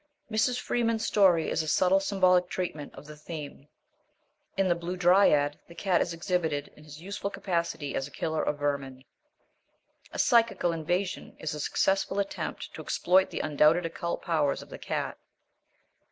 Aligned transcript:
Mrs. 0.31 0.59
Freeman's 0.59 1.05
story 1.05 1.47
is 1.51 1.61
a 1.61 1.67
subtle 1.67 1.99
symbolic 1.99 2.49
treatment 2.49 2.91
of 2.95 3.05
the 3.05 3.15
theme. 3.15 3.67
In 4.57 4.67
The 4.67 4.73
Blue 4.73 4.97
Dryad 4.97 5.59
the 5.67 5.75
cat 5.75 6.01
is 6.01 6.11
exhibited 6.11 6.69
in 6.75 6.83
his 6.83 6.99
useful 6.99 7.29
capacity 7.29 7.93
as 7.93 8.07
a 8.07 8.09
killer 8.09 8.41
of 8.41 8.57
vermin. 8.57 9.03
A 10.11 10.17
Psychical 10.17 10.71
Invasion 10.71 11.35
is 11.37 11.53
a 11.53 11.59
successful 11.59 12.17
attempt 12.17 12.73
to 12.73 12.81
exploit 12.81 13.29
the 13.29 13.41
undoubted 13.41 13.85
occult 13.85 14.23
powers 14.23 14.63
of 14.63 14.69
the 14.69 14.79
cat. 14.79 15.19